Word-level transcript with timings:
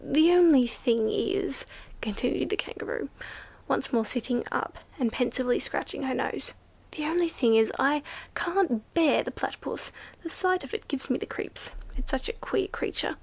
"The 0.00 0.30
only 0.30 0.68
thing 0.68 1.10
is," 1.10 1.66
continued 2.00 2.50
the 2.50 2.56
Kangaroo, 2.56 3.08
once 3.66 3.92
more 3.92 4.04
sitting 4.04 4.44
up 4.52 4.78
and 4.96 5.10
pensively 5.12 5.58
scratching 5.58 6.04
her 6.04 6.14
nose. 6.14 6.54
"The 6.92 7.04
only 7.04 7.28
thing 7.28 7.56
is, 7.56 7.72
I 7.76 8.04
can't 8.36 8.94
bear 8.94 9.24
the 9.24 9.32
Platypus; 9.32 9.90
the 10.22 10.30
sight 10.30 10.62
of 10.62 10.72
it 10.72 10.86
gives 10.86 11.10
me 11.10 11.18
the 11.18 11.26
creeps: 11.26 11.72
it's 11.96 12.12
such 12.12 12.28
a 12.28 12.32
queer 12.34 12.68
creature!" 12.68 13.16